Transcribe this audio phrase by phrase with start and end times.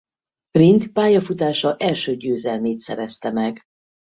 [0.51, 3.61] Rindt pályafutása első győzelmét szerezte meg.